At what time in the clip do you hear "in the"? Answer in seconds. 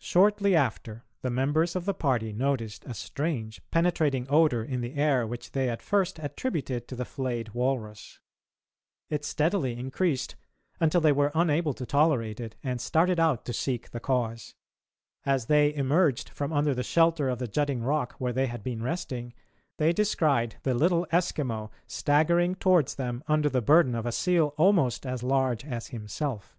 4.64-4.96